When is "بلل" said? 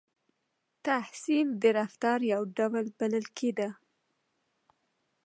2.99-3.25